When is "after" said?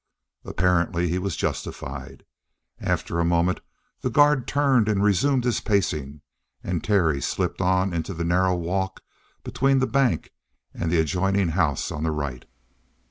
2.79-3.19